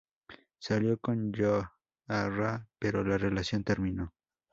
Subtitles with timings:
[0.57, 1.63] Salió con Yoon
[2.07, 4.15] Ah Ra, pero la relación terminó.